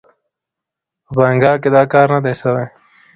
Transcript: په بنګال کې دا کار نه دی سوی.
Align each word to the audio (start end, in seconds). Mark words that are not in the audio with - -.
په 1.05 1.11
بنګال 1.17 1.57
کې 1.63 1.69
دا 1.75 1.83
کار 1.93 2.07
نه 2.13 2.19
دی 2.25 2.33
سوی. 2.41 2.65